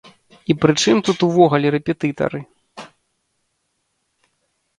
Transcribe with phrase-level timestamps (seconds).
[0.51, 2.39] І пры чым тут увогуле рэпетытары?